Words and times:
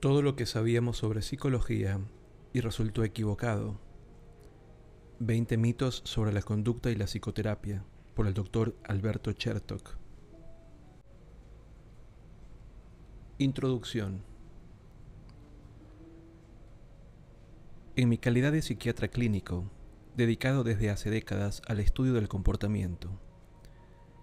Todo 0.00 0.22
lo 0.22 0.34
que 0.34 0.46
sabíamos 0.46 0.96
sobre 0.96 1.20
psicología 1.20 2.00
y 2.54 2.60
resultó 2.60 3.04
equivocado. 3.04 3.78
20 5.20 5.58
mitos 5.58 6.00
sobre 6.04 6.32
la 6.32 6.40
conducta 6.40 6.90
y 6.90 6.94
la 6.94 7.06
psicoterapia 7.06 7.84
por 8.14 8.26
el 8.26 8.34
doctor 8.34 8.74
Alberto 8.84 9.32
Chertok. 9.32 9.98
Introducción. 13.36 14.31
En 17.94 18.08
mi 18.08 18.18
calidad 18.18 18.52
de 18.52 18.62
psiquiatra 18.62 19.08
clínico, 19.08 19.70
dedicado 20.16 20.64
desde 20.64 20.90
hace 20.90 21.10
décadas 21.10 21.62
al 21.66 21.80
estudio 21.80 22.14
del 22.14 22.28
comportamiento, 22.28 23.20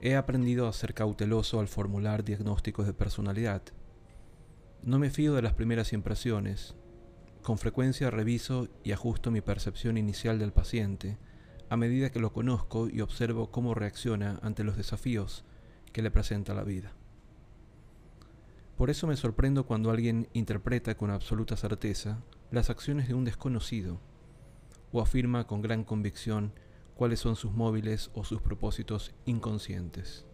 he 0.02 0.16
aprendido 0.16 0.68
a 0.68 0.74
ser 0.74 0.94
cauteloso 0.94 1.60
al 1.60 1.68
formular 1.68 2.24
diagnósticos 2.24 2.86
de 2.86 2.94
personalidad 2.94 3.62
no 4.82 4.98
me 4.98 5.10
fío 5.10 5.34
de 5.34 5.42
las 5.42 5.54
primeras 5.54 5.92
impresiones. 5.92 6.74
Con 7.44 7.58
frecuencia 7.58 8.10
reviso 8.10 8.70
y 8.84 8.94
ajusto 8.94 9.30
mi 9.30 9.42
percepción 9.42 9.98
inicial 9.98 10.40
del 10.40 10.54
paciente 10.54 11.18
a 11.70 11.76
medida 11.76 12.12
que 12.12 12.20
lo 12.20 12.32
conozco 12.32 12.90
y 12.90 13.02
observo 13.02 13.52
cómo 13.52 13.74
reacciona 13.74 14.40
ante 14.42 14.64
los 14.64 14.78
desafíos 14.78 15.44
que 15.92 16.02
le 16.02 16.12
presenta 16.12 16.54
la 16.54 16.64
vida. 16.64 16.94
Por 18.78 18.90
eso 18.90 19.06
me 19.06 19.18
sorprendo 19.18 19.66
cuando 19.66 19.92
alguien 19.92 20.30
interpreta 20.34 20.96
con 20.96 21.12
absoluta 21.12 21.58
certeza 21.58 22.24
las 22.52 22.70
acciones 22.70 23.08
de 23.08 23.14
un 23.14 23.26
desconocido 23.26 24.00
o 24.92 25.02
afirma 25.02 25.46
con 25.46 25.62
gran 25.62 25.84
convicción 25.84 26.54
cuáles 26.96 27.20
son 27.20 27.36
sus 27.36 27.52
móviles 27.52 28.10
o 28.14 28.24
sus 28.24 28.42
propósitos 28.42 29.14
inconscientes. 29.26 30.26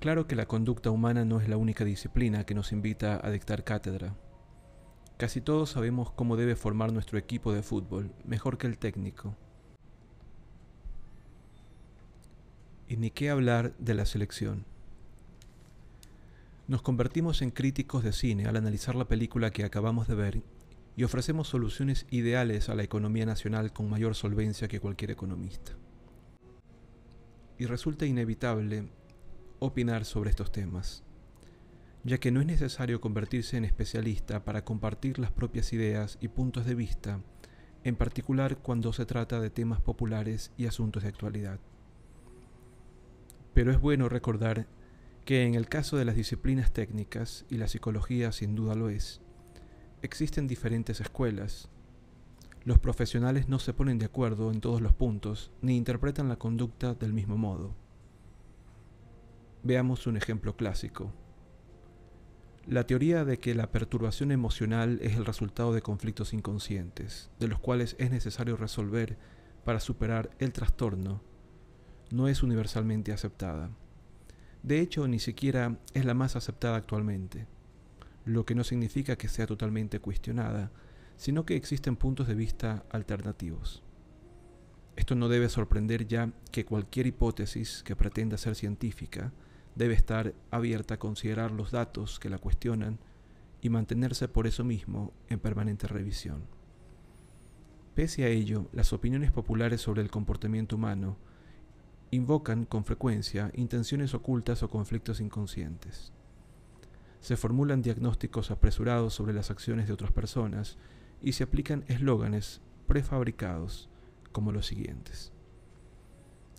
Claro 0.00 0.26
que 0.26 0.36
la 0.36 0.46
conducta 0.46 0.90
humana 0.90 1.24
no 1.24 1.40
es 1.40 1.48
la 1.48 1.56
única 1.56 1.84
disciplina 1.84 2.44
que 2.44 2.54
nos 2.54 2.72
invita 2.72 3.20
a 3.24 3.30
dictar 3.30 3.64
cátedra. 3.64 4.16
Casi 5.16 5.40
todos 5.40 5.70
sabemos 5.70 6.12
cómo 6.12 6.36
debe 6.36 6.54
formar 6.54 6.92
nuestro 6.92 7.18
equipo 7.18 7.52
de 7.52 7.62
fútbol, 7.62 8.12
mejor 8.24 8.58
que 8.58 8.68
el 8.68 8.78
técnico. 8.78 9.34
Y 12.86 12.96
ni 12.96 13.10
qué 13.10 13.30
hablar 13.30 13.74
de 13.78 13.94
la 13.94 14.06
selección. 14.06 14.67
Nos 16.68 16.82
convertimos 16.82 17.40
en 17.40 17.50
críticos 17.50 18.04
de 18.04 18.12
cine 18.12 18.44
al 18.44 18.54
analizar 18.54 18.94
la 18.94 19.08
película 19.08 19.50
que 19.50 19.64
acabamos 19.64 20.06
de 20.06 20.14
ver 20.14 20.42
y 20.96 21.04
ofrecemos 21.04 21.48
soluciones 21.48 22.04
ideales 22.10 22.68
a 22.68 22.74
la 22.74 22.82
economía 22.82 23.24
nacional 23.24 23.72
con 23.72 23.88
mayor 23.88 24.14
solvencia 24.14 24.68
que 24.68 24.78
cualquier 24.78 25.10
economista. 25.10 25.72
Y 27.58 27.64
resulta 27.64 28.04
inevitable 28.04 28.86
opinar 29.60 30.04
sobre 30.04 30.28
estos 30.28 30.52
temas, 30.52 31.04
ya 32.04 32.18
que 32.18 32.30
no 32.30 32.42
es 32.42 32.46
necesario 32.46 33.00
convertirse 33.00 33.56
en 33.56 33.64
especialista 33.64 34.44
para 34.44 34.62
compartir 34.62 35.18
las 35.18 35.30
propias 35.30 35.72
ideas 35.72 36.18
y 36.20 36.28
puntos 36.28 36.66
de 36.66 36.74
vista, 36.74 37.22
en 37.82 37.96
particular 37.96 38.58
cuando 38.58 38.92
se 38.92 39.06
trata 39.06 39.40
de 39.40 39.48
temas 39.48 39.80
populares 39.80 40.52
y 40.58 40.66
asuntos 40.66 41.04
de 41.04 41.08
actualidad. 41.08 41.60
Pero 43.54 43.72
es 43.72 43.80
bueno 43.80 44.10
recordar 44.10 44.66
que 45.28 45.44
en 45.44 45.54
el 45.54 45.68
caso 45.68 45.98
de 45.98 46.06
las 46.06 46.16
disciplinas 46.16 46.72
técnicas, 46.72 47.44
y 47.50 47.58
la 47.58 47.68
psicología 47.68 48.32
sin 48.32 48.54
duda 48.54 48.74
lo 48.74 48.88
es, 48.88 49.20
existen 50.00 50.48
diferentes 50.48 51.02
escuelas. 51.02 51.68
Los 52.64 52.78
profesionales 52.78 53.46
no 53.46 53.58
se 53.58 53.74
ponen 53.74 53.98
de 53.98 54.06
acuerdo 54.06 54.50
en 54.50 54.62
todos 54.62 54.80
los 54.80 54.94
puntos, 54.94 55.52
ni 55.60 55.76
interpretan 55.76 56.30
la 56.30 56.38
conducta 56.38 56.94
del 56.94 57.12
mismo 57.12 57.36
modo. 57.36 57.74
Veamos 59.62 60.06
un 60.06 60.16
ejemplo 60.16 60.56
clásico. 60.56 61.12
La 62.66 62.86
teoría 62.86 63.26
de 63.26 63.38
que 63.38 63.54
la 63.54 63.70
perturbación 63.70 64.32
emocional 64.32 64.98
es 65.02 65.14
el 65.16 65.26
resultado 65.26 65.74
de 65.74 65.82
conflictos 65.82 66.32
inconscientes, 66.32 67.30
de 67.38 67.48
los 67.48 67.58
cuales 67.58 67.96
es 67.98 68.10
necesario 68.10 68.56
resolver 68.56 69.18
para 69.62 69.80
superar 69.80 70.30
el 70.38 70.54
trastorno, 70.54 71.20
no 72.10 72.28
es 72.28 72.42
universalmente 72.42 73.12
aceptada. 73.12 73.68
De 74.68 74.80
hecho, 74.80 75.08
ni 75.08 75.18
siquiera 75.18 75.78
es 75.94 76.04
la 76.04 76.12
más 76.12 76.36
aceptada 76.36 76.76
actualmente, 76.76 77.46
lo 78.26 78.44
que 78.44 78.54
no 78.54 78.64
significa 78.64 79.16
que 79.16 79.26
sea 79.26 79.46
totalmente 79.46 79.98
cuestionada, 79.98 80.70
sino 81.16 81.46
que 81.46 81.56
existen 81.56 81.96
puntos 81.96 82.28
de 82.28 82.34
vista 82.34 82.84
alternativos. 82.90 83.82
Esto 84.94 85.14
no 85.14 85.30
debe 85.30 85.48
sorprender 85.48 86.06
ya 86.06 86.34
que 86.52 86.66
cualquier 86.66 87.06
hipótesis 87.06 87.82
que 87.82 87.96
pretenda 87.96 88.36
ser 88.36 88.56
científica 88.56 89.32
debe 89.74 89.94
estar 89.94 90.34
abierta 90.50 90.96
a 90.96 90.98
considerar 90.98 91.50
los 91.50 91.70
datos 91.70 92.18
que 92.18 92.28
la 92.28 92.36
cuestionan 92.36 92.98
y 93.62 93.70
mantenerse 93.70 94.28
por 94.28 94.46
eso 94.46 94.64
mismo 94.64 95.14
en 95.30 95.38
permanente 95.38 95.86
revisión. 95.86 96.42
Pese 97.94 98.24
a 98.24 98.28
ello, 98.28 98.68
las 98.72 98.92
opiniones 98.92 99.32
populares 99.32 99.80
sobre 99.80 100.02
el 100.02 100.10
comportamiento 100.10 100.76
humano 100.76 101.16
invocan 102.10 102.64
con 102.64 102.84
frecuencia 102.84 103.50
intenciones 103.54 104.14
ocultas 104.14 104.62
o 104.62 104.70
conflictos 104.70 105.20
inconscientes. 105.20 106.12
Se 107.20 107.36
formulan 107.36 107.82
diagnósticos 107.82 108.50
apresurados 108.50 109.14
sobre 109.14 109.32
las 109.32 109.50
acciones 109.50 109.86
de 109.86 109.92
otras 109.92 110.12
personas 110.12 110.78
y 111.20 111.32
se 111.32 111.44
aplican 111.44 111.84
eslóganes 111.88 112.60
prefabricados 112.86 113.88
como 114.32 114.52
los 114.52 114.66
siguientes. 114.66 115.32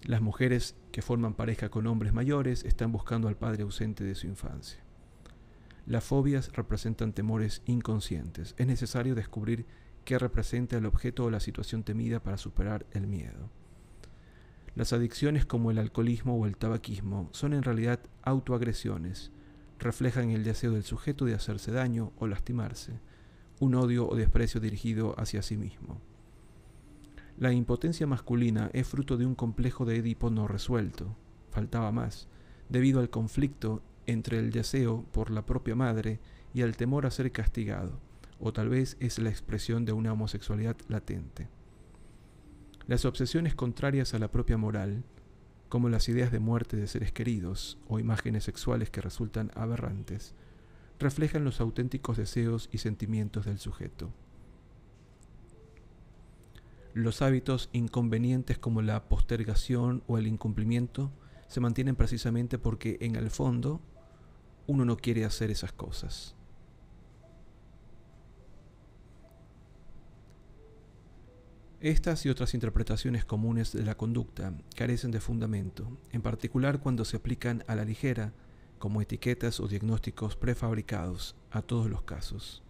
Las 0.04 0.22
mujeres 0.22 0.76
que 0.92 1.02
forman 1.02 1.34
pareja 1.34 1.70
con 1.70 1.88
hombres 1.88 2.14
mayores 2.14 2.64
están 2.64 2.92
buscando 2.92 3.28
al 3.28 3.38
padre 3.38 3.64
ausente 3.64 4.04
de 4.04 4.16
su 4.16 4.28
infancia. 4.28 4.80
Las 5.86 6.04
fobias 6.04 6.54
representan 6.54 7.14
temores 7.14 7.62
inconscientes. 7.66 8.54
Es 8.58 8.68
necesario 8.68 9.16
descubrir 9.16 9.66
qué 10.06 10.20
representa 10.20 10.78
el 10.78 10.86
objeto 10.86 11.26
o 11.26 11.30
la 11.30 11.40
situación 11.40 11.84
temida 11.84 12.22
para 12.22 12.38
superar 12.38 12.86
el 12.92 13.08
miedo. 13.08 13.50
Las 14.80 14.94
adicciones 14.94 15.46
como 15.46 15.72
el 15.72 15.78
alcoholismo 15.78 16.38
o 16.38 16.46
el 16.46 16.56
tabaquismo 16.56 17.28
son 17.34 17.52
en 17.52 17.64
realidad 17.64 18.00
autoagresiones. 18.22 19.30
Reflejan 19.78 20.30
el 20.30 20.46
deseo 20.46 20.72
del 20.72 20.86
sujeto 20.86 21.26
de 21.26 21.34
hacerse 21.34 21.74
daño 21.74 22.14
o 22.18 22.28
lastimarse, 22.28 22.94
un 23.60 23.76
odio 23.76 24.08
o 24.08 24.16
desprecio 24.16 24.62
dirigido 24.62 25.20
hacia 25.20 25.42
sí 25.42 25.58
mismo. 25.58 26.00
La 27.38 27.52
impotencia 27.52 28.08
masculina 28.08 28.70
es 28.72 28.88
fruto 28.88 29.18
de 29.18 29.26
un 29.26 29.36
complejo 29.36 29.84
de 29.84 29.98
Edipo 29.98 30.30
no 30.30 30.48
resuelto, 30.48 31.14
faltaba 31.52 31.92
más, 31.92 32.30
debido 32.70 33.02
al 33.02 33.10
conflicto 33.10 33.84
entre 34.06 34.40
el 34.40 34.50
deseo 34.50 35.04
por 35.12 35.30
la 35.30 35.46
propia 35.46 35.76
madre 35.76 36.22
y 36.54 36.62
el 36.62 36.78
temor 36.78 37.06
a 37.06 37.12
ser 37.12 37.34
castigado, 37.34 38.00
o 38.40 38.54
tal 38.54 38.70
vez 38.70 38.96
es 39.02 39.20
la 39.20 39.30
expresión 39.30 39.84
de 39.84 39.92
una 39.92 40.14
homosexualidad 40.14 40.78
latente. 40.88 41.50
Las 42.90 43.06
obsesiones 43.06 43.54
contrarias 43.54 44.16
a 44.16 44.18
la 44.18 44.32
propia 44.32 44.58
moral, 44.58 45.04
como 45.70 45.90
las 45.90 46.10
ideas 46.10 46.32
de 46.32 46.40
muerte 46.40 46.76
de 46.76 46.88
seres 46.88 47.12
queridos 47.12 47.78
o 47.88 48.00
imágenes 48.00 48.46
sexuales 48.46 48.90
que 48.90 49.00
resultan 49.00 49.52
aberrantes, 49.54 50.34
reflejan 50.98 51.44
los 51.44 51.62
auténticos 51.62 52.18
deseos 52.18 52.68
y 52.72 52.80
sentimientos 52.80 53.46
del 53.46 53.60
sujeto. 53.60 54.10
Los 56.96 57.22
hábitos 57.22 57.70
inconvenientes 57.74 58.58
como 58.58 58.82
la 58.82 59.08
postergación 59.08 60.02
o 60.08 60.18
el 60.18 60.26
incumplimiento 60.26 61.12
se 61.48 61.60
mantienen 61.60 61.96
precisamente 61.96 62.58
porque 62.58 62.98
en 63.02 63.16
el 63.16 63.30
fondo 63.30 63.82
uno 64.66 64.84
no 64.84 64.98
quiere 64.98 65.26
hacer 65.26 65.52
esas 65.52 65.74
cosas. 65.74 66.39
Estas 71.82 72.26
y 72.26 72.30
otras 72.30 72.54
interpretaciones 72.56 73.24
comunes 73.24 73.72
de 73.72 73.84
la 73.84 73.96
conducta 73.96 74.54
carecen 74.76 75.12
de 75.12 75.22
fundamento, 75.22 75.90
en 76.12 76.22
particular 76.22 76.82
cuando 76.82 77.06
se 77.06 77.16
aplican 77.16 77.64
a 77.68 77.76
la 77.76 77.86
ligera 77.86 78.34
como 78.80 79.02
etiquetas 79.02 79.62
o 79.62 79.68
diagnósticos 79.70 80.36
prefabricados 80.36 81.38
a 81.52 81.62
todos 81.62 81.90
los 81.90 82.02
casos. 82.02 82.64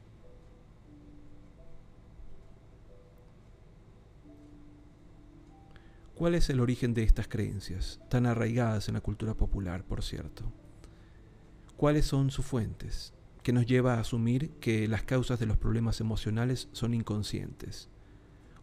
¿Cuál 6.13 6.35
es 6.35 6.51
el 6.51 6.59
origen 6.59 6.93
de 6.93 7.01
estas 7.01 7.27
creencias, 7.27 7.99
tan 8.09 8.27
arraigadas 8.27 8.89
en 8.89 8.93
la 8.93 9.01
cultura 9.01 9.33
popular, 9.33 9.85
por 9.85 10.03
cierto? 10.03 10.51
¿Cuáles 11.77 12.05
son 12.05 12.29
sus 12.29 12.45
fuentes, 12.45 13.15
que 13.41 13.53
nos 13.53 13.65
lleva 13.65 13.95
a 13.95 14.01
asumir 14.01 14.51
que 14.59 14.87
las 14.87 15.01
causas 15.01 15.39
de 15.39 15.47
los 15.47 15.57
problemas 15.57 15.99
emocionales 15.99 16.67
son 16.73 16.93
inconscientes, 16.93 17.89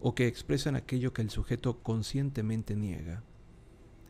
o 0.00 0.14
que 0.14 0.26
expresan 0.26 0.76
aquello 0.76 1.12
que 1.12 1.22
el 1.22 1.30
sujeto 1.30 1.78
conscientemente 1.82 2.76
niega? 2.76 3.22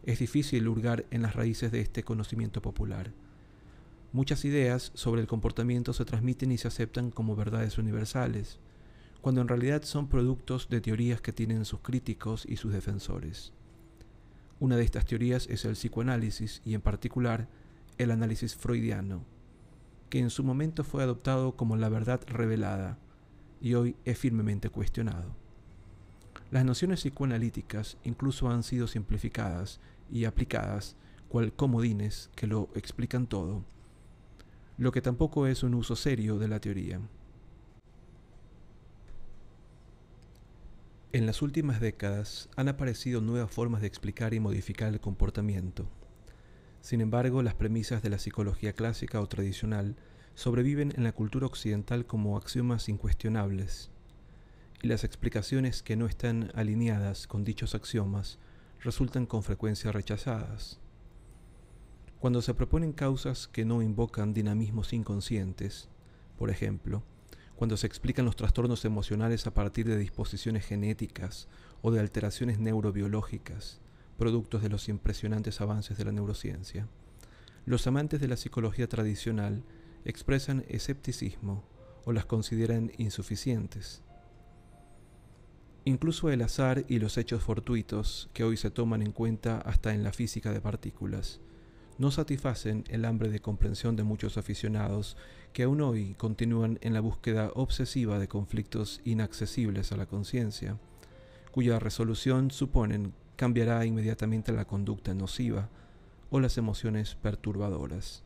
Es 0.04 0.18
difícil 0.18 0.68
hurgar 0.68 1.04
en 1.10 1.22
las 1.22 1.34
raíces 1.34 1.72
de 1.72 1.80
este 1.80 2.02
conocimiento 2.02 2.62
popular. 2.62 3.12
Muchas 4.12 4.44
ideas 4.44 4.92
sobre 4.94 5.20
el 5.20 5.26
comportamiento 5.26 5.92
se 5.92 6.04
transmiten 6.04 6.52
y 6.52 6.58
se 6.58 6.68
aceptan 6.68 7.10
como 7.10 7.36
verdades 7.36 7.76
universales, 7.76 8.60
cuando 9.20 9.40
en 9.40 9.48
realidad 9.48 9.82
son 9.82 10.08
productos 10.08 10.68
de 10.68 10.80
teorías 10.80 11.20
que 11.20 11.32
tienen 11.32 11.64
sus 11.64 11.80
críticos 11.80 12.46
y 12.48 12.56
sus 12.56 12.72
defensores. 12.72 13.52
Una 14.60 14.76
de 14.76 14.84
estas 14.84 15.04
teorías 15.04 15.48
es 15.48 15.64
el 15.64 15.72
psicoanálisis 15.72 16.62
y 16.64 16.74
en 16.74 16.80
particular 16.80 17.48
el 17.98 18.10
análisis 18.10 18.54
freudiano, 18.54 19.24
que 20.08 20.20
en 20.20 20.30
su 20.30 20.44
momento 20.44 20.84
fue 20.84 21.02
adoptado 21.02 21.56
como 21.56 21.76
la 21.76 21.88
verdad 21.88 22.20
revelada 22.26 22.98
y 23.60 23.74
hoy 23.74 23.96
es 24.04 24.18
firmemente 24.18 24.70
cuestionado. 24.70 25.45
Las 26.50 26.64
nociones 26.64 27.00
psicoanalíticas 27.00 27.96
incluso 28.04 28.48
han 28.48 28.62
sido 28.62 28.86
simplificadas 28.86 29.80
y 30.10 30.24
aplicadas 30.24 30.96
cual 31.28 31.52
comodines 31.52 32.30
que 32.36 32.46
lo 32.46 32.68
explican 32.74 33.26
todo, 33.26 33.64
lo 34.78 34.92
que 34.92 35.00
tampoco 35.00 35.46
es 35.48 35.62
un 35.64 35.74
uso 35.74 35.96
serio 35.96 36.38
de 36.38 36.48
la 36.48 36.60
teoría. 36.60 37.00
En 41.12 41.26
las 41.26 41.42
últimas 41.42 41.80
décadas 41.80 42.48
han 42.56 42.68
aparecido 42.68 43.20
nuevas 43.20 43.50
formas 43.50 43.80
de 43.80 43.86
explicar 43.88 44.34
y 44.34 44.40
modificar 44.40 44.92
el 44.92 45.00
comportamiento. 45.00 45.88
Sin 46.80 47.00
embargo, 47.00 47.42
las 47.42 47.54
premisas 47.54 48.02
de 48.02 48.10
la 48.10 48.18
psicología 48.18 48.74
clásica 48.74 49.20
o 49.20 49.26
tradicional 49.26 49.96
sobreviven 50.34 50.92
en 50.94 51.04
la 51.04 51.12
cultura 51.12 51.46
occidental 51.46 52.06
como 52.06 52.36
axiomas 52.36 52.88
incuestionables, 52.88 53.90
y 54.82 54.88
las 54.88 55.04
explicaciones 55.04 55.82
que 55.82 55.96
no 55.96 56.06
están 56.06 56.50
alineadas 56.54 57.26
con 57.26 57.44
dichos 57.44 57.74
axiomas 57.74 58.38
resultan 58.80 59.26
con 59.26 59.42
frecuencia 59.42 59.92
rechazadas. 59.92 60.80
Cuando 62.20 62.42
se 62.42 62.54
proponen 62.54 62.92
causas 62.92 63.46
que 63.46 63.64
no 63.64 63.82
invocan 63.82 64.34
dinamismos 64.34 64.92
inconscientes, 64.92 65.88
por 66.38 66.50
ejemplo, 66.50 67.02
cuando 67.56 67.76
se 67.76 67.86
explican 67.86 68.26
los 68.26 68.36
trastornos 68.36 68.84
emocionales 68.84 69.46
a 69.46 69.54
partir 69.54 69.86
de 69.86 69.96
disposiciones 69.96 70.66
genéticas 70.66 71.48
o 71.82 71.90
de 71.90 72.00
alteraciones 72.00 72.58
neurobiológicas, 72.58 73.80
productos 74.18 74.62
de 74.62 74.68
los 74.68 74.88
impresionantes 74.88 75.60
avances 75.60 75.96
de 75.96 76.04
la 76.04 76.12
neurociencia, 76.12 76.88
los 77.64 77.86
amantes 77.86 78.20
de 78.20 78.28
la 78.28 78.36
psicología 78.36 78.88
tradicional 78.88 79.64
expresan 80.04 80.64
escepticismo 80.68 81.64
o 82.04 82.12
las 82.12 82.26
consideran 82.26 82.92
insuficientes. 82.98 84.02
Incluso 85.88 86.30
el 86.30 86.42
azar 86.42 86.84
y 86.88 86.98
los 86.98 87.16
hechos 87.16 87.44
fortuitos, 87.44 88.28
que 88.32 88.42
hoy 88.42 88.56
se 88.56 88.72
toman 88.72 89.02
en 89.02 89.12
cuenta 89.12 89.58
hasta 89.58 89.94
en 89.94 90.02
la 90.02 90.12
física 90.12 90.50
de 90.50 90.60
partículas, 90.60 91.38
no 91.96 92.10
satisfacen 92.10 92.82
el 92.88 93.04
hambre 93.04 93.28
de 93.28 93.38
comprensión 93.38 93.94
de 93.94 94.02
muchos 94.02 94.36
aficionados 94.36 95.16
que 95.52 95.62
aún 95.62 95.80
hoy 95.80 96.14
continúan 96.14 96.80
en 96.82 96.92
la 96.92 96.98
búsqueda 96.98 97.52
obsesiva 97.54 98.18
de 98.18 98.26
conflictos 98.26 99.00
inaccesibles 99.04 99.92
a 99.92 99.96
la 99.96 100.06
conciencia, 100.06 100.76
cuya 101.52 101.78
resolución 101.78 102.50
suponen 102.50 103.12
cambiará 103.36 103.86
inmediatamente 103.86 104.50
la 104.50 104.64
conducta 104.64 105.14
nociva 105.14 105.68
o 106.30 106.40
las 106.40 106.58
emociones 106.58 107.14
perturbadoras. 107.14 108.24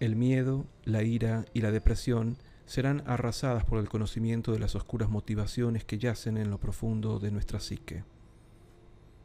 El 0.00 0.16
miedo, 0.16 0.66
la 0.82 1.04
ira 1.04 1.44
y 1.54 1.60
la 1.60 1.70
depresión 1.70 2.38
serán 2.72 3.02
arrasadas 3.04 3.66
por 3.66 3.80
el 3.80 3.90
conocimiento 3.90 4.50
de 4.52 4.58
las 4.58 4.74
oscuras 4.74 5.10
motivaciones 5.10 5.84
que 5.84 5.98
yacen 5.98 6.38
en 6.38 6.48
lo 6.48 6.58
profundo 6.58 7.18
de 7.18 7.30
nuestra 7.30 7.60
psique. 7.60 8.02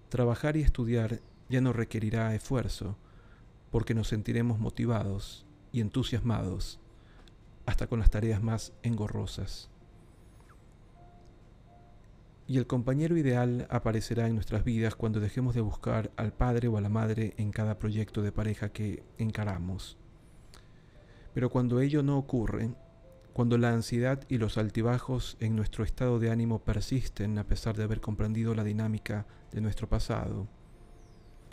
Trabajar 0.10 0.58
y 0.58 0.64
estudiar 0.64 1.22
ya 1.48 1.62
no 1.62 1.72
requerirá 1.72 2.36
esfuerzo, 2.36 2.98
porque 3.72 3.94
nos 3.94 4.10
sentiremos 4.10 4.60
motivados 4.60 5.46
y 5.72 5.80
entusiasmados 5.80 6.82
hasta 7.66 7.88
con 7.88 8.00
las 8.00 8.10
tareas 8.10 8.44
más 8.44 8.74
engorrosas. 8.84 9.70
Y 12.48 12.58
el 12.58 12.68
compañero 12.68 13.16
ideal 13.16 13.66
aparecerá 13.70 14.28
en 14.28 14.36
nuestras 14.36 14.66
vidas 14.66 14.96
cuando 14.96 15.22
dejemos 15.22 15.56
de 15.56 15.62
buscar 15.62 16.12
al 16.18 16.34
padre 16.34 16.68
o 16.68 16.76
a 16.76 16.82
la 16.82 16.90
madre 16.90 17.34
en 17.38 17.52
cada 17.52 17.80
proyecto 17.80 18.22
de 18.22 18.34
pareja 18.34 18.74
que 18.74 19.04
encaramos. 19.18 19.98
Pero 21.34 21.50
cuando 21.50 21.80
ello 21.80 22.04
no 22.04 22.18
ocurre, 22.18 22.76
cuando 23.38 23.60
la 23.60 23.72
ansiedad 23.72 24.24
y 24.30 24.40
los 24.40 24.58
altibajos 24.58 25.38
en 25.40 25.56
nuestro 25.56 25.84
estado 25.84 26.18
de 26.18 26.32
ánimo 26.32 26.58
persisten 26.64 27.38
a 27.38 27.44
pesar 27.44 27.78
de 27.78 27.84
haber 27.84 28.02
comprendido 28.02 28.56
la 28.56 28.64
dinámica 28.64 29.28
de 29.52 29.62
nuestro 29.62 29.88
pasado, 29.88 30.48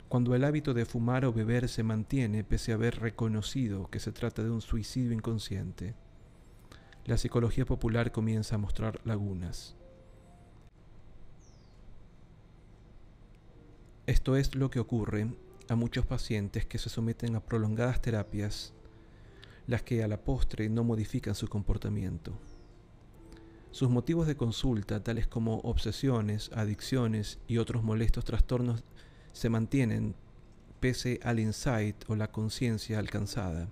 cuando 0.09 0.35
el 0.35 0.45
hábito 0.45 0.73
de 0.73 0.87
fumar 0.87 1.27
o 1.27 1.33
beber 1.35 1.69
se 1.69 1.83
mantiene 1.83 2.43
pese 2.43 2.73
a 2.73 2.77
haber 2.77 3.01
reconocido 3.01 3.91
que 3.91 4.01
se 4.01 4.13
trata 4.13 4.43
de 4.43 4.49
un 4.49 4.63
suicidio 4.63 5.13
inconsciente, 5.13 5.95
la 7.05 7.19
psicología 7.19 7.67
popular 7.67 8.13
comienza 8.13 8.55
a 8.55 8.59
mostrar 8.59 8.99
lagunas. 9.05 9.77
Esto 14.07 14.37
es 14.37 14.55
lo 14.55 14.71
que 14.71 14.81
ocurre 14.81 15.35
a 15.69 15.75
muchos 15.75 16.07
pacientes 16.07 16.65
que 16.65 16.79
se 16.79 16.89
someten 16.89 17.37
a 17.37 17.41
prolongadas 17.41 18.01
terapias, 18.01 18.73
las 19.67 19.83
que 19.83 20.03
a 20.03 20.09
la 20.09 20.23
postre 20.23 20.69
no 20.69 20.85
modifican 20.85 21.35
su 21.35 21.49
comportamiento. 21.49 22.33
Sus 23.71 23.91
motivos 23.91 24.27
de 24.27 24.37
consulta, 24.37 25.03
tales 25.03 25.27
como 25.27 25.59
obsesiones, 25.59 26.51
adicciones 26.55 27.41
y 27.49 27.59
otros 27.59 27.83
molestos 27.83 28.25
trastornos 28.25 28.85
se 29.33 29.49
mantienen 29.49 30.15
pese 30.79 31.19
al 31.25 31.41
insight 31.41 31.97
o 32.09 32.15
la 32.15 32.31
conciencia 32.31 32.99
alcanzada. 32.99 33.69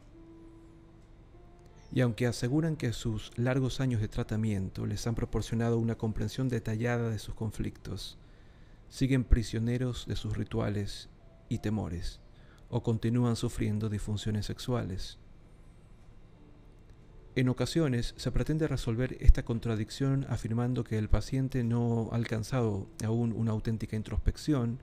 Y 1.95 2.01
aunque 2.01 2.27
aseguran 2.27 2.75
que 2.75 2.93
sus 2.93 3.31
largos 3.37 3.81
años 3.81 4.01
de 4.01 4.09
tratamiento 4.09 4.87
les 4.87 5.07
han 5.07 5.15
proporcionado 5.15 5.79
una 5.79 5.97
comprensión 5.97 6.49
detallada 6.49 7.11
de 7.11 7.19
sus 7.19 7.35
conflictos, 7.35 8.19
siguen 8.89 9.25
prisioneros 9.25 10.07
de 10.07 10.17
sus 10.17 10.37
rituales 10.37 11.11
y 11.49 11.59
temores, 11.59 12.21
o 12.71 12.83
continúan 12.83 13.37
sufriendo 13.37 13.89
disfunciones 13.89 14.47
sexuales. 14.47 15.19
En 17.35 17.49
ocasiones 17.49 18.13
se 18.19 18.31
pretende 18.31 18.69
resolver 18.69 19.17
esta 19.21 19.43
contradicción 19.43 20.27
afirmando 20.29 20.85
que 20.85 20.99
el 20.99 21.09
paciente 21.09 21.65
no 21.65 22.11
ha 22.13 22.17
alcanzado 22.17 22.89
aún 23.03 23.33
una 23.33 23.53
auténtica 23.53 23.97
introspección 23.97 24.81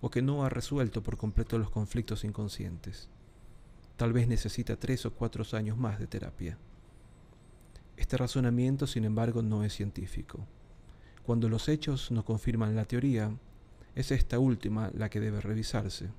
o 0.00 0.10
que 0.10 0.20
no 0.20 0.44
ha 0.44 0.48
resuelto 0.48 1.04
por 1.04 1.16
completo 1.16 1.58
los 1.58 1.70
conflictos 1.70 2.24
inconscientes. 2.24 3.08
Tal 3.96 4.12
vez 4.12 4.26
necesita 4.26 4.76
tres 4.76 5.06
o 5.06 5.12
cuatro 5.12 5.44
años 5.56 5.78
más 5.78 6.00
de 6.00 6.08
terapia. 6.08 6.58
Este 7.96 8.16
razonamiento, 8.16 8.88
sin 8.88 9.04
embargo, 9.04 9.42
no 9.42 9.62
es 9.62 9.72
científico. 9.72 10.44
Cuando 11.22 11.48
los 11.48 11.68
hechos 11.68 12.10
no 12.10 12.24
confirman 12.24 12.74
la 12.74 12.84
teoría, 12.84 13.32
es 13.94 14.10
esta 14.10 14.40
última 14.40 14.90
la 14.92 15.08
que 15.08 15.20
debe 15.20 15.40
revisarse. 15.40 16.10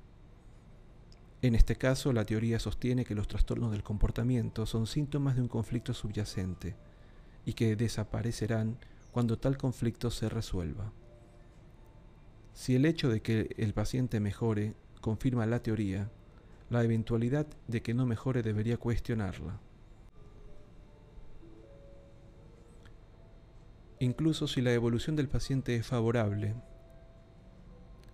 En 1.44 1.54
este 1.54 1.76
caso, 1.76 2.14
la 2.14 2.24
teoría 2.24 2.58
sostiene 2.58 3.04
que 3.04 3.14
los 3.14 3.28
trastornos 3.28 3.70
del 3.70 3.82
comportamiento 3.82 4.64
son 4.64 4.86
síntomas 4.86 5.36
de 5.36 5.42
un 5.42 5.48
conflicto 5.48 5.92
subyacente 5.92 6.74
y 7.44 7.52
que 7.52 7.76
desaparecerán 7.76 8.78
cuando 9.12 9.38
tal 9.38 9.58
conflicto 9.58 10.10
se 10.10 10.30
resuelva. 10.30 10.90
Si 12.54 12.74
el 12.74 12.86
hecho 12.86 13.10
de 13.10 13.20
que 13.20 13.54
el 13.58 13.74
paciente 13.74 14.20
mejore 14.20 14.72
confirma 15.02 15.44
la 15.44 15.62
teoría, 15.62 16.10
la 16.70 16.82
eventualidad 16.82 17.46
de 17.68 17.82
que 17.82 17.92
no 17.92 18.06
mejore 18.06 18.42
debería 18.42 18.78
cuestionarla. 18.78 19.60
Incluso 23.98 24.48
si 24.48 24.62
la 24.62 24.72
evolución 24.72 25.14
del 25.14 25.28
paciente 25.28 25.76
es 25.76 25.86
favorable, 25.86 26.54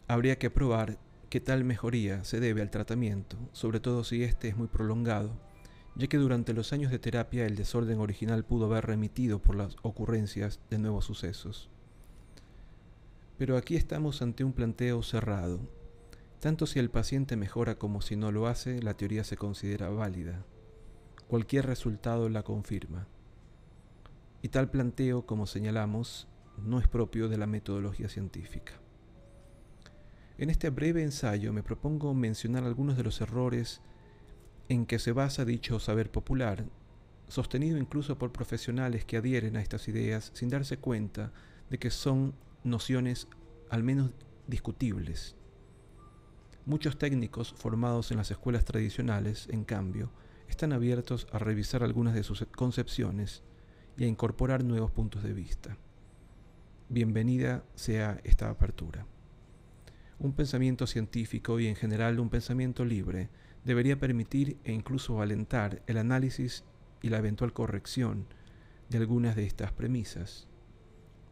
habría 0.09 0.37
que 0.37 0.51
probar 0.51 0.99
que 1.31 1.41
tal 1.41 1.63
mejoría 1.63 2.25
se 2.25 2.41
debe 2.41 2.61
al 2.61 2.71
tratamiento, 2.71 3.37
sobre 3.53 3.79
todo 3.79 4.03
si 4.03 4.25
éste 4.25 4.49
es 4.49 4.57
muy 4.57 4.67
prolongado, 4.67 5.31
ya 5.95 6.09
que 6.09 6.17
durante 6.17 6.53
los 6.53 6.73
años 6.73 6.91
de 6.91 6.99
terapia 6.99 7.47
el 7.47 7.55
desorden 7.55 8.01
original 8.01 8.45
pudo 8.45 8.67
haber 8.67 8.87
remitido 8.87 9.41
por 9.41 9.55
las 9.55 9.77
ocurrencias 9.83 10.59
de 10.71 10.79
nuevos 10.79 11.05
sucesos. 11.05 11.71
Pero 13.39 13.57
aquí 13.57 13.77
estamos 13.77 14.23
ante 14.23 14.43
un 14.43 14.53
planteo 14.53 15.05
cerrado. 15.05 15.61
Tanto 16.41 16.67
si 16.67 16.81
el 16.81 16.91
paciente 16.91 17.37
mejora 17.37 17.79
como 17.79 18.01
si 18.01 18.17
no 18.17 18.33
lo 18.33 18.49
hace, 18.49 18.83
la 18.83 18.95
teoría 18.95 19.23
se 19.23 19.37
considera 19.37 19.89
válida. 19.89 20.45
Cualquier 21.29 21.65
resultado 21.67 22.29
la 22.29 22.43
confirma. 22.43 23.07
Y 24.43 24.49
tal 24.49 24.69
planteo, 24.69 25.27
como 25.27 25.47
señalamos, 25.47 26.27
no 26.59 26.81
es 26.81 26.89
propio 26.89 27.29
de 27.29 27.39
la 27.39 27.47
metodología 27.47 28.09
científica. 28.09 28.81
En 30.41 30.49
este 30.49 30.71
breve 30.71 31.03
ensayo 31.03 31.53
me 31.53 31.63
propongo 31.63 32.15
mencionar 32.15 32.65
algunos 32.65 32.97
de 32.97 33.03
los 33.03 33.21
errores 33.21 33.83
en 34.71 34.87
que 34.87 34.99
se 34.99 35.13
basa 35.13 35.45
dicho 35.45 35.79
saber 35.79 36.11
popular, 36.11 36.65
sostenido 37.29 37.77
incluso 37.77 38.17
por 38.17 38.33
profesionales 38.33 39.05
que 39.05 39.19
adhieren 39.19 39.59
a 39.59 39.61
estas 39.61 39.87
ideas 39.87 40.31
sin 40.33 40.49
darse 40.49 40.79
cuenta 40.79 41.31
de 41.69 41.79
que 41.79 41.91
son 41.91 42.33
nociones 42.65 43.29
al 43.69 43.83
menos 43.83 44.13
discutibles. 44.47 45.37
Muchos 46.65 46.97
técnicos 46.97 47.53
formados 47.53 48.11
en 48.11 48.17
las 48.17 48.31
escuelas 48.31 48.65
tradicionales, 48.65 49.47
en 49.51 49.65
cambio, 49.65 50.11
están 50.49 50.73
abiertos 50.73 51.27
a 51.33 51.39
revisar 51.39 51.83
algunas 51.83 52.15
de 52.15 52.23
sus 52.23 52.47
concepciones 52.57 53.43
y 53.99 54.05
a 54.05 54.07
incorporar 54.07 54.65
nuevos 54.65 54.91
puntos 54.91 55.23
de 55.23 55.35
vista. 55.35 55.77
Bienvenida 56.89 57.63
sea 57.75 58.19
esta 58.25 58.49
apertura. 58.49 59.05
Un 60.23 60.35
pensamiento 60.35 60.87
científico 60.87 61.61
y 61.61 61.67
en 61.67 61.77
general 61.77 62.21
un 62.21 62.29
pensamiento 62.29 62.85
libre 62.85 63.31
debería 63.65 63.99
permitir 63.99 64.59
e 64.65 64.73
incluso 64.73 65.23
alentar 65.23 65.83
el 65.87 65.97
análisis 65.97 66.63
y 67.01 67.09
la 67.09 67.17
eventual 67.17 67.55
corrección 67.55 68.27
de 68.91 68.99
algunas 68.99 69.35
de 69.35 69.47
estas 69.47 69.73
premisas. 69.73 70.47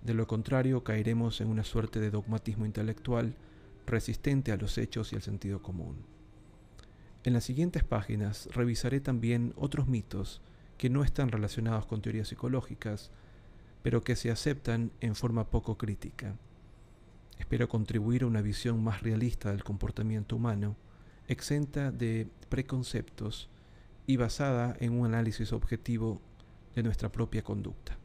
De 0.02 0.14
lo 0.14 0.26
contrario, 0.26 0.85
caeremos 0.85 1.42
en 1.42 1.49
una 1.49 1.64
suerte 1.64 2.00
de 2.00 2.11
dogmatismo 2.11 2.64
intelectual 2.64 3.35
resistente 3.87 4.52
a 4.52 4.57
los 4.57 4.78
hechos 4.78 5.12
y 5.12 5.16
al 5.16 5.23
sentido 5.23 5.61
común. 5.61 5.99
En 7.25 7.35
las 7.35 7.45
siguientes 7.45 7.85
páginas 7.85 8.49
revisaré 8.54 9.00
también 9.00 9.52
otros 9.57 9.87
mitos 9.87 10.40
que 10.78 10.88
no 10.88 11.04
están 11.04 11.28
relacionados 11.28 11.85
con 11.85 12.00
teorías 12.00 12.28
psicológicas, 12.28 13.11
pero 13.83 14.02
que 14.02 14.16
se 14.16 14.30
aceptan 14.30 14.92
en 15.02 15.14
forma 15.14 15.50
poco 15.50 15.76
crítica. 15.76 16.37
Espero 17.38 17.68
contribuir 17.68 18.23
a 18.23 18.26
una 18.26 18.42
visión 18.42 18.83
más 18.83 19.02
realista 19.02 19.50
del 19.50 19.64
comportamiento 19.64 20.37
humano, 20.37 20.76
exenta 21.28 21.90
de 21.90 22.28
preconceptos 22.49 23.49
y 24.07 24.16
basada 24.16 24.76
en 24.80 24.99
un 24.99 25.07
análisis 25.07 25.52
objetivo 25.52 26.21
de 26.75 26.83
nuestra 26.83 27.11
propia 27.11 27.42
conducta. 27.42 27.97